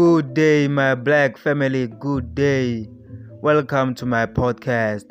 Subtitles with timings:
[0.00, 1.86] Good day, my black family.
[1.86, 2.88] Good day.
[3.42, 5.04] Welcome to my podcast.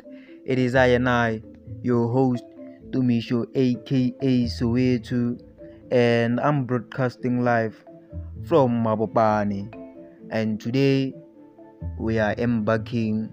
[0.44, 1.42] It is I and I,
[1.80, 2.42] your host,
[2.90, 5.40] Tumisho, aka Soweto,
[5.92, 7.84] and I'm broadcasting live
[8.42, 9.72] from Mabopane.
[10.30, 11.14] And today
[11.96, 13.32] we are embarking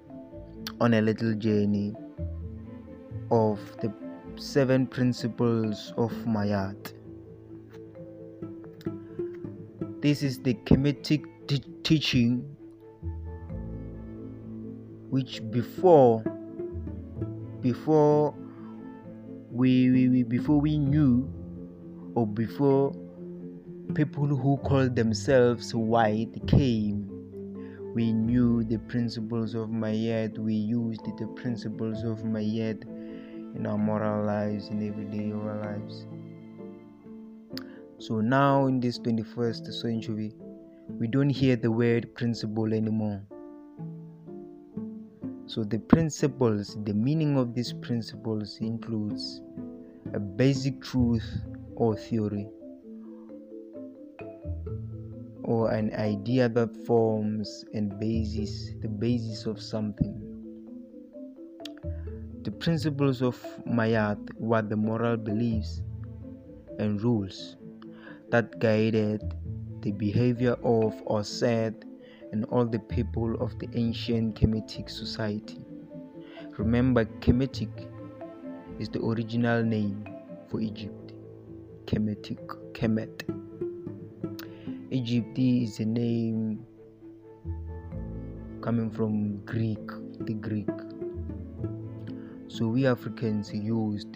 [0.80, 1.96] on a little journey
[3.32, 3.92] of the
[4.36, 6.94] seven principles of Ma'at.
[10.02, 12.44] This is the Kemetic t- teaching
[15.10, 16.24] which before
[17.62, 18.36] before
[19.52, 21.28] we, we, we before we knew
[22.16, 22.94] or before
[23.94, 27.10] people who called themselves white came
[27.96, 32.84] we knew the principles of Ma'at we used the principles of Ma'at
[33.56, 36.06] in our moral lives in everyday our lives.
[37.98, 40.34] So now in this 21st century,
[40.90, 43.22] we don't hear the word principle anymore.
[45.46, 49.42] So the principles, the meaning of these principles includes
[50.14, 51.42] a basic truth
[51.76, 52.48] or theory
[55.44, 60.22] or an idea that forms and basis the basis of something.
[62.44, 65.82] The principles of Ma'at were the moral beliefs
[66.80, 67.56] and rules
[68.30, 69.22] that guided
[69.82, 71.86] the behavior of or said
[72.32, 75.60] and all the people of the ancient Kemetic society.
[76.58, 77.70] Remember, Kemetic
[78.80, 80.06] is the original name
[80.50, 81.14] for Egypt.
[81.86, 82.40] Kemetic,
[82.74, 83.24] Kemet.
[84.92, 86.66] Egypt is a name
[88.62, 89.88] coming from Greek,
[90.22, 90.70] the Greek.
[92.48, 94.14] So we Africans used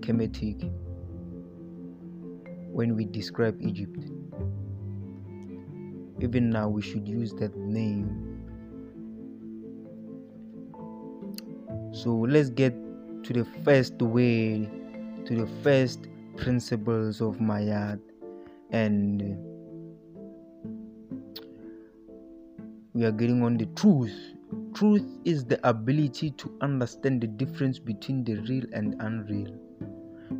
[0.00, 0.70] Kemetic
[2.72, 4.19] when we describe Egypt.
[6.22, 8.36] Even now, we should use that name.
[11.92, 12.74] So let's get
[13.24, 14.68] to the first way,
[15.26, 18.00] to the first principles of Ma'at,
[18.70, 19.36] and
[22.94, 24.12] we are getting on the truth.
[24.74, 29.52] Truth is the ability to understand the difference between the real and unreal.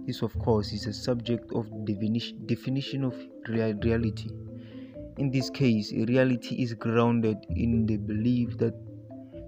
[0.07, 3.15] This, of course, is a subject of definition of
[3.49, 4.31] reality.
[5.21, 8.73] In this case, reality is grounded in the belief that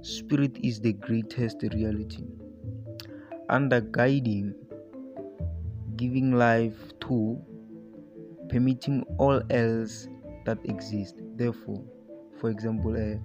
[0.02, 2.26] spirit is the greatest reality.
[3.48, 4.54] Under guiding,
[5.96, 6.76] giving life
[7.08, 7.40] to,
[8.50, 10.08] permitting all else
[10.44, 11.18] that exists.
[11.36, 11.82] Therefore,
[12.38, 13.16] for example, uh,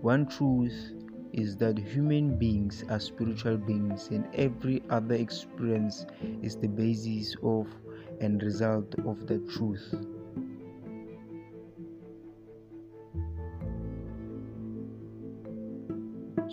[0.00, 0.92] one truth
[1.32, 6.04] is that human beings are spiritual beings and every other experience
[6.42, 7.68] is the basis of
[8.20, 9.94] and result of the truth.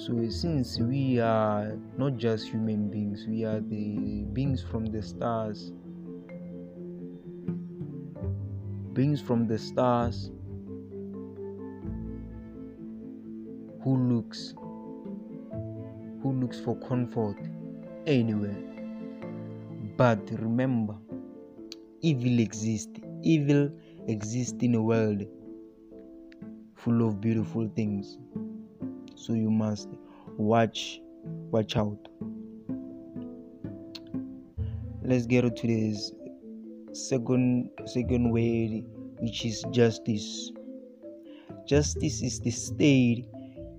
[0.01, 5.73] So, since we are not just human beings, we are the beings from the stars,
[8.93, 10.31] beings from the stars
[13.83, 14.55] who looks
[16.23, 17.37] who looks for comfort
[18.07, 18.57] anywhere.
[19.97, 20.95] But remember,
[22.01, 22.99] evil exists.
[23.21, 23.69] Evil
[24.07, 25.27] exists in a world
[26.73, 28.17] full of beautiful things.
[29.21, 29.87] So you must
[30.35, 30.99] watch
[31.51, 32.07] watch out.
[35.03, 36.11] Let's get to this
[36.91, 38.83] second second word
[39.19, 40.51] which is justice.
[41.67, 43.27] Justice is the state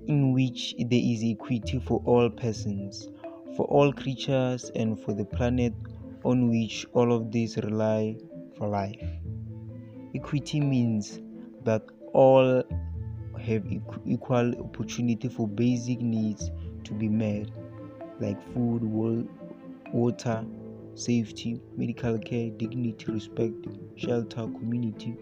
[0.06, 3.08] in which there is equity for all persons,
[3.56, 5.74] for all creatures, and for the planet
[6.24, 8.16] on which all of these rely
[8.56, 9.10] for life.
[10.14, 11.20] Equity means
[11.64, 11.82] that
[12.12, 12.62] all
[13.42, 13.64] have
[14.06, 16.50] equal opportunity for basic needs
[16.84, 17.48] to be met,
[18.20, 18.82] like food,
[19.92, 20.44] water,
[20.94, 23.66] safety, medical care, dignity, respect,
[23.96, 25.16] shelter, community,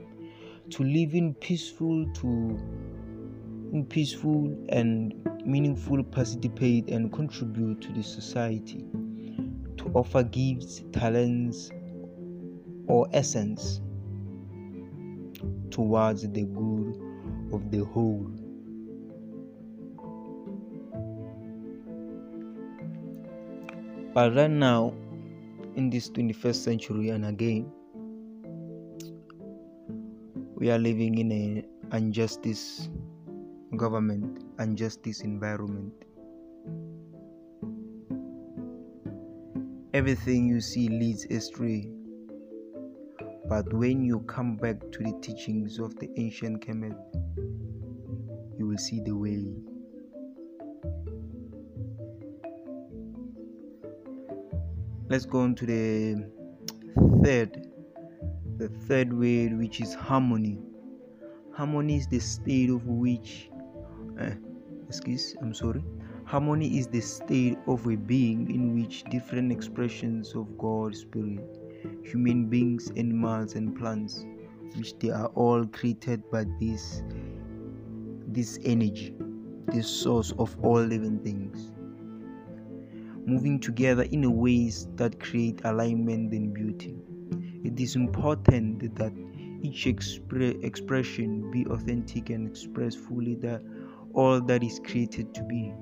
[0.71, 2.59] to live in peaceful to
[3.73, 5.15] in peaceful and
[5.47, 8.85] meaningful participate and contribute to the society.
[9.79, 11.71] To offer gifts talents
[12.87, 13.81] or essence
[15.71, 17.00] towards the good
[17.52, 18.26] of the whole
[24.14, 24.93] but right now
[25.76, 27.70] in this 21st century and again
[30.56, 31.64] we are living in an
[31.97, 32.91] injustice
[33.76, 35.93] government and justice environment.
[39.94, 41.91] Everything you see leads astray.
[43.49, 46.96] But when you come back to the teachings of the ancient Kemet,
[48.70, 49.52] will see the way.
[55.08, 56.31] Let's go on to the
[57.25, 57.67] third,
[58.58, 60.61] the third word, which is harmony.
[61.52, 63.50] Harmony is the state of which,
[64.20, 64.31] uh,
[64.87, 65.82] excuse, I'm sorry.
[66.25, 71.58] Harmony is the state of a being in which different expressions of God's Spirit,
[72.05, 74.25] human beings, animals, and plants,
[74.76, 77.02] which they are all created by this
[78.32, 79.15] this energy,
[79.67, 81.73] this source of all living things,
[83.27, 86.97] moving together in ways that create alignment and beauty.
[87.65, 89.12] It is important that
[89.62, 93.62] each expre- expression be authentic and express fully that
[94.15, 95.73] all that is created to be.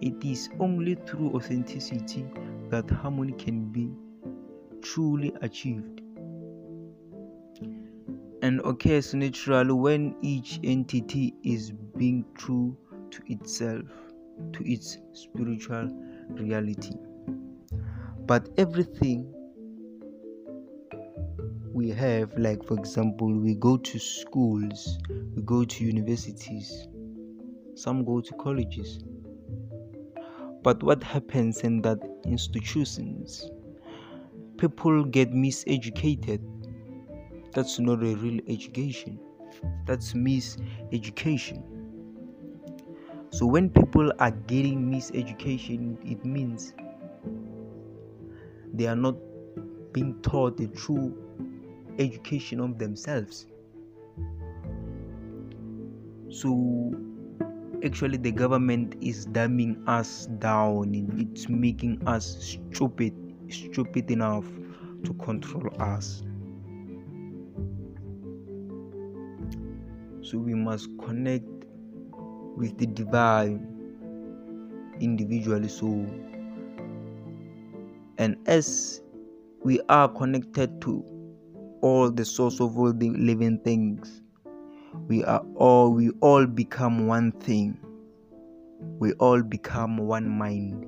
[0.00, 2.26] It is only through authenticity
[2.70, 3.90] that harmony can be
[4.82, 5.99] truly achieved
[8.42, 12.76] and occurs naturally when each entity is being true
[13.10, 13.84] to itself,
[14.52, 15.88] to its spiritual
[16.30, 16.94] reality.
[18.26, 19.32] But everything
[21.72, 24.98] we have, like for example, we go to schools,
[25.34, 26.88] we go to universities,
[27.74, 29.02] some go to colleges,
[30.62, 33.50] but what happens in that institutions?
[34.58, 36.40] People get miseducated.
[37.52, 39.18] That's not a real education.
[39.86, 41.62] That's miseducation.
[43.30, 46.74] So when people are getting miseducation, it means
[48.72, 49.16] they are not
[49.92, 51.16] being taught the true
[51.98, 53.46] education of themselves.
[56.30, 56.94] So
[57.84, 63.14] actually the government is dumbing us down it's making us stupid
[63.48, 64.44] stupid enough
[65.02, 66.22] to control us
[70.30, 71.44] so we must connect
[72.56, 73.66] with the divine
[75.00, 75.66] individually.
[75.66, 76.06] So
[78.18, 79.02] and as
[79.64, 81.04] we are connected to
[81.80, 84.22] all the source of all the living things
[85.08, 87.76] we are all we all become one thing.
[89.00, 90.86] We all become one mind.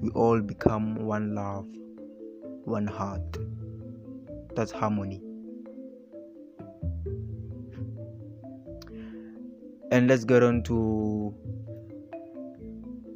[0.00, 1.66] We all become one love
[2.64, 3.36] one heart.
[4.54, 5.33] That's harmony
[9.94, 11.32] and let's get on to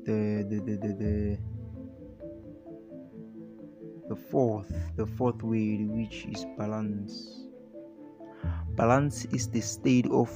[0.05, 1.39] the the the the, the,
[4.09, 7.39] the fourth the fourth way which is balance
[8.77, 10.31] Balance is the state of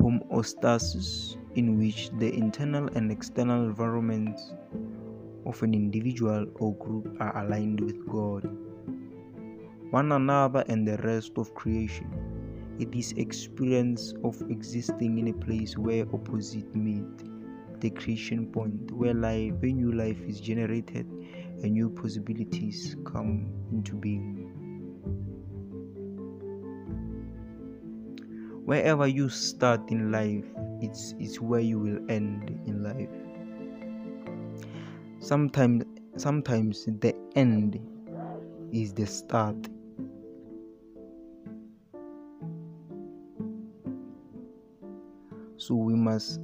[0.00, 4.52] homeostasis in which the internal and external environments
[5.46, 8.50] of an individual or group are aligned with God,
[9.92, 12.25] one another, and the rest of creation.
[12.78, 19.14] It is experience of existing in a place where opposites meet, the creation point where
[19.14, 21.06] life, where new life is generated
[21.62, 24.46] and new possibilities come into being.
[28.66, 30.44] wherever you start in life
[30.80, 33.08] it's it's where you will end in life
[35.20, 35.84] sometimes
[36.16, 37.78] sometimes the end
[38.72, 39.56] is the start
[45.56, 46.40] so we must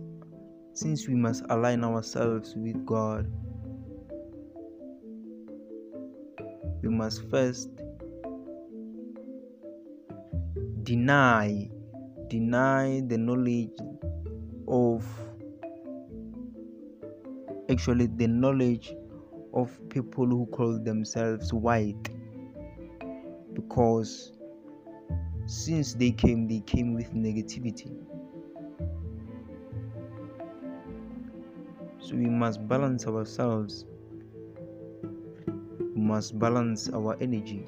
[0.75, 3.31] since we must align ourselves with god
[6.83, 7.71] we must first
[10.83, 11.69] deny
[12.29, 13.71] deny the knowledge
[14.69, 15.07] of
[17.71, 18.95] actually the knowledge
[19.55, 22.09] of people who call themselves white.
[23.53, 24.33] Because
[25.47, 27.91] since they came they came with negativity
[32.13, 33.87] we must balance ourselves.
[35.79, 37.67] We must balance our energy.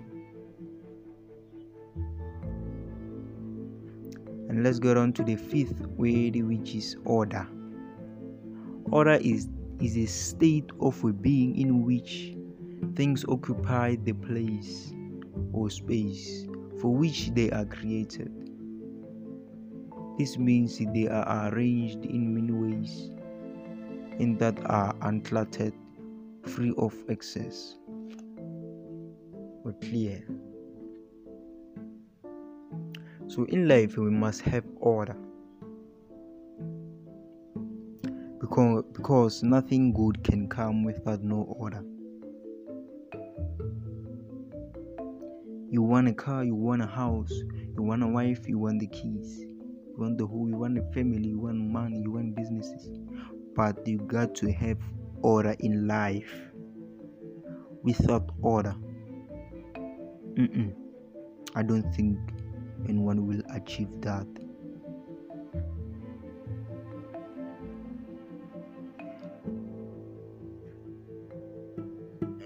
[4.48, 7.46] And let's go on to the fifth way, which is order.
[8.90, 9.48] Order is
[9.80, 12.36] is a state of a being in which
[12.94, 14.92] things occupy the place
[15.52, 16.46] or space
[16.80, 18.30] for which they are created.
[20.16, 23.13] This means they are arranged in many ways
[24.18, 25.72] in that are uncluttered
[26.44, 27.76] free of excess
[29.64, 30.22] or clear
[33.34, 35.16] so in life, we must have order.
[38.40, 41.82] Because, because nothing good can come without no order.
[45.68, 48.86] You want a car, you want a house, you want a wife, you want the
[48.86, 52.88] keys, you want the whole, you want a family, you want money, you want businesses.
[53.54, 54.78] But you got to have
[55.22, 56.50] order in life.
[57.82, 58.74] Without order,
[60.34, 60.74] Mm-mm.
[61.54, 62.18] I don't think
[62.88, 64.26] anyone will achieve that.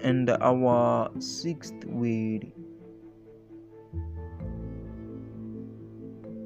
[0.03, 2.51] And our sixth word,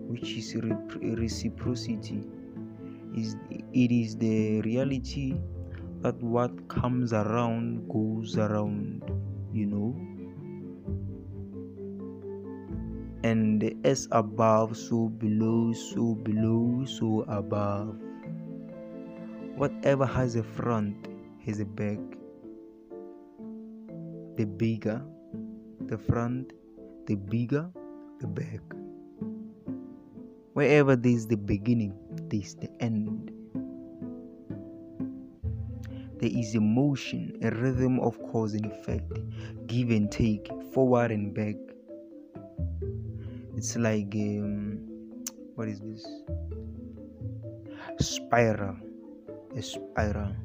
[0.07, 2.23] which is reciprocity,
[3.15, 5.35] is it is the reality
[6.01, 9.03] that what comes around goes around,
[9.53, 9.95] you know.
[13.23, 17.97] And as above, so below, so below, so above.
[19.55, 21.07] Whatever has a front
[21.45, 21.99] has a back
[24.35, 25.01] the bigger
[25.87, 26.53] the front,
[27.07, 27.69] the bigger
[28.19, 28.61] the back.
[30.53, 31.93] Wherever there is the beginning,
[32.33, 33.31] there is the end.
[36.19, 39.19] There is a motion, a rhythm of cause and effect,
[39.67, 41.55] give and take, forward and back.
[43.55, 44.79] It's like um,
[45.53, 46.07] what is this?
[47.99, 48.77] Spiral,
[49.55, 50.35] a spiral.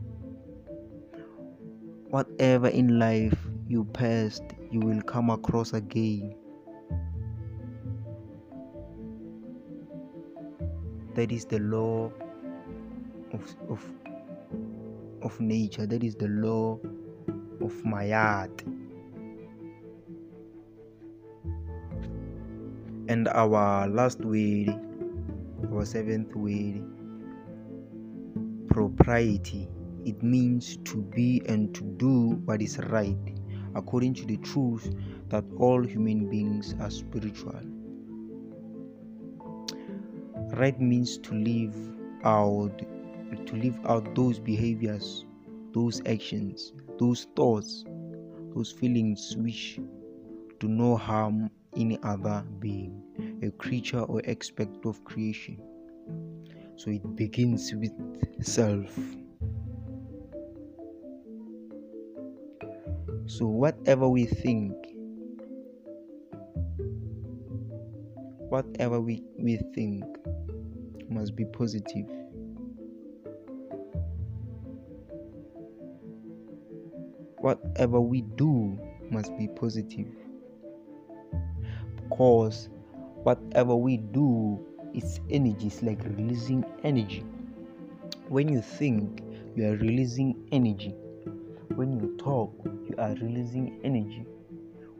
[2.10, 6.34] Whatever in life you passed, you will come across again.
[11.18, 12.12] That is the law
[13.32, 13.84] of, of,
[15.20, 16.78] of nature, that is the law
[17.60, 18.62] of my Ma'at.
[23.08, 24.78] And our last word,
[25.72, 26.84] our seventh word,
[28.68, 29.66] propriety.
[30.04, 33.18] It means to be and to do what is right
[33.74, 34.94] according to the truth
[35.30, 37.60] that all human beings are spiritual.
[40.56, 41.76] Right means to live
[42.24, 42.82] out
[43.46, 45.24] to live out those behaviors,
[45.72, 47.84] those actions, those thoughts,
[48.54, 49.80] those feelings which
[50.58, 53.02] do no harm any other being,
[53.42, 55.60] a creature or aspect of creation.
[56.76, 57.92] So it begins with
[58.42, 58.98] self.
[63.26, 64.74] So, whatever we think,
[68.48, 70.04] whatever we, we think
[71.08, 72.06] must be positive.
[77.38, 78.78] Whatever we do
[79.10, 80.08] must be positive.
[81.96, 82.68] Because
[83.22, 84.64] whatever we do
[84.94, 87.24] is energy, it's like releasing energy.
[88.28, 89.22] When you think,
[89.54, 90.94] you are releasing energy
[91.78, 94.26] when you talk, you are releasing energy.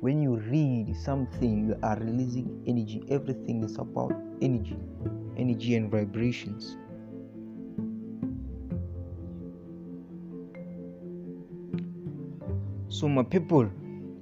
[0.00, 3.02] When you read something, you are releasing energy.
[3.08, 4.78] Everything is about energy,
[5.36, 6.76] energy and vibrations.
[12.88, 13.68] So, my people,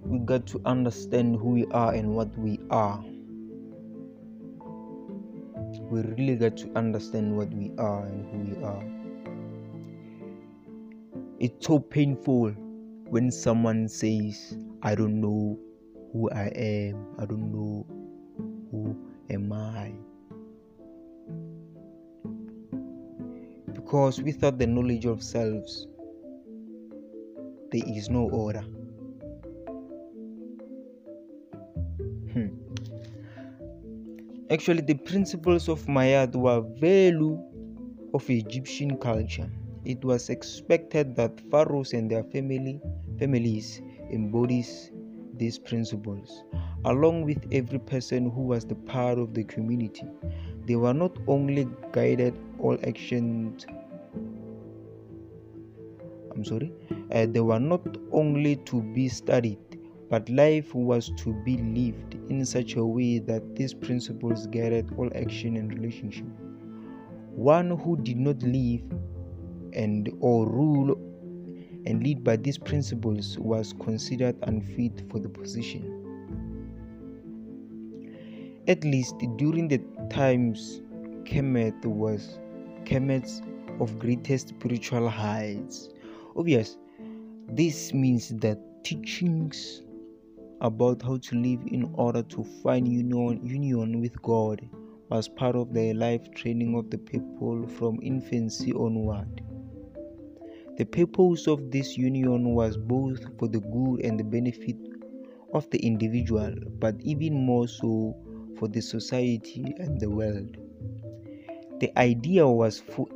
[0.07, 3.05] we got to understand who we are and what we are.
[5.91, 8.83] We really got to understand what we are and who we are.
[11.39, 12.53] It's so painful
[13.11, 15.59] when someone says, I don't know
[16.13, 17.87] who I am, I don't know
[18.71, 18.97] who
[19.31, 19.93] am I.
[23.73, 25.87] Because without the knowledge of selves,
[27.71, 28.65] there is no order.
[32.33, 32.49] Hmm.
[34.51, 37.39] Actually, the principles of Ma'at were value
[38.15, 39.51] of Egyptian culture
[39.87, 42.81] it was expected that pharaohs and their family
[43.21, 44.91] families embodies
[45.39, 46.45] these principles
[46.85, 50.05] along with every person who was the part of the community.
[50.67, 53.67] They were not only guided all actions
[56.35, 56.71] i'm sorry
[57.13, 59.59] uh, they were not only to be studied
[60.09, 65.11] but life was to be lived in such a way that these principles guided all
[65.17, 66.27] action and relationship.
[67.35, 68.83] One who did not live
[69.73, 70.97] and or rule
[71.87, 75.93] and lead by these principles was considered unfit for the position.
[78.69, 80.83] At least during the times
[81.25, 82.39] Kemet was
[82.85, 83.41] Kemet's
[83.81, 85.91] of greatest spiritual heights.
[86.37, 86.77] Obvious,
[87.49, 89.83] this means that teachings
[90.61, 94.69] about how to live in order to find union, union with God
[95.11, 99.43] was part of the life training of the people from infancy onward.
[100.77, 104.77] The purpose of this union was both for the good and the benefit
[105.55, 108.15] of the individual, but even more so
[108.59, 110.57] for the society and the world.
[111.81, 113.07] The idea was for,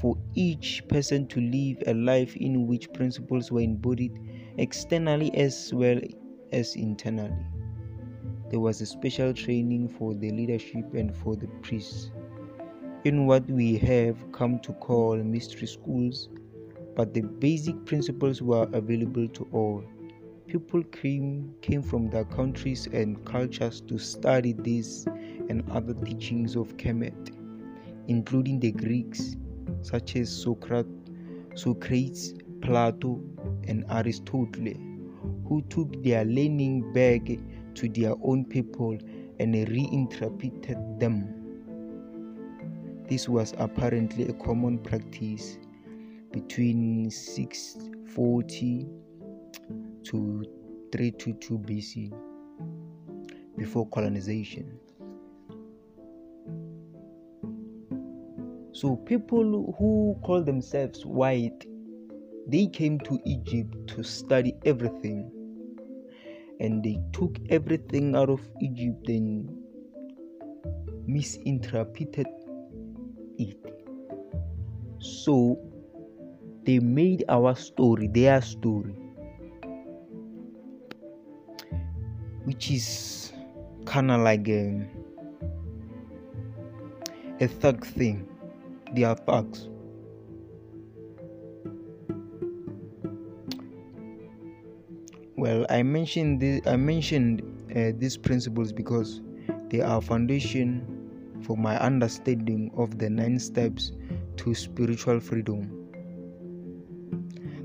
[0.00, 4.18] for each person to live a life in which principles were embodied
[4.58, 6.00] externally as well
[6.52, 7.44] as internally.
[8.50, 12.10] There was a special training for the leadership and for the priests
[13.04, 16.28] in what we have come to call mystery schools,
[16.94, 19.84] but the basic principles were available to all.
[20.46, 25.06] People came, came from their countries and cultures to study this
[25.48, 27.30] and other teachings of Kemet,
[28.08, 29.36] including the Greeks,
[29.82, 30.92] such as Socrates,
[31.54, 33.22] Socrates Plato,
[33.68, 34.74] and Aristotle,
[35.46, 37.22] who took their learning back
[37.74, 38.98] to their own people
[39.38, 41.40] and reinterpreted them
[43.10, 45.58] this was apparently a common practice
[46.32, 48.88] between 640
[50.04, 50.44] to
[50.92, 52.12] 322 BC
[53.56, 54.78] before colonization.
[58.72, 61.66] So people who call themselves white
[62.50, 65.30] they came to Egypt to study everything
[66.58, 69.48] and they took everything out of Egypt and
[71.06, 72.26] misinterpreted
[73.38, 73.56] it.
[74.98, 75.58] So
[76.70, 78.94] they made our story their story,
[82.44, 83.32] which is
[83.86, 84.88] kind of like a,
[87.40, 88.24] a thug thing.
[88.94, 89.68] They are thugs.
[95.34, 97.42] Well, I mentioned this, I mentioned
[97.74, 99.22] uh, these principles because
[99.70, 100.86] they are foundation
[101.42, 103.90] for my understanding of the nine steps
[104.36, 105.79] to spiritual freedom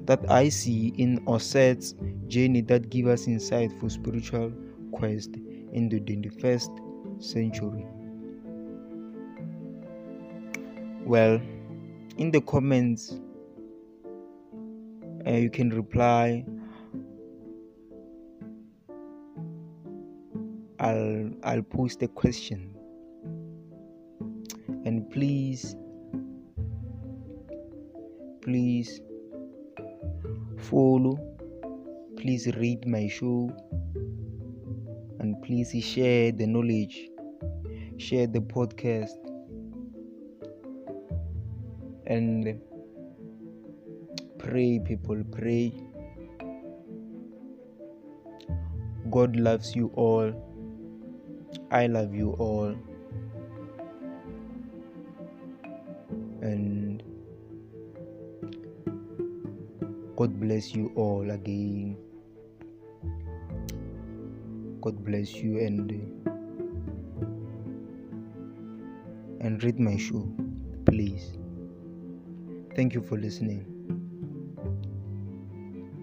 [0.06, 1.96] that I see in Oset's
[2.28, 4.52] journey that give us insight for spiritual
[4.92, 5.36] quest
[5.74, 7.86] in the 21st century.
[11.06, 11.42] Well,
[12.18, 13.20] in the comments,
[15.28, 16.46] uh, you can reply.
[20.80, 22.76] I'll I'll post a question
[24.86, 25.76] and please
[28.42, 29.02] please
[30.70, 31.18] follow.
[32.18, 33.52] Please read my show.
[35.20, 37.10] And please share the knowledge.
[37.98, 39.18] Share the podcast.
[42.08, 42.60] And
[44.38, 45.74] pray people pray.
[49.10, 50.34] God loves you all.
[51.72, 52.76] I love you all.
[56.42, 56.85] And
[60.16, 61.98] God bless you all again.
[64.82, 65.92] God bless you and
[69.42, 70.28] and read my show,
[70.86, 71.34] please.
[72.76, 73.66] Thank you for listening.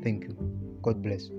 [0.03, 0.37] Thank you.
[0.83, 1.31] God bless.